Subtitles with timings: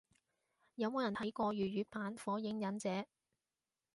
[0.73, 3.05] 有冇人睇過粵語版火影忍者？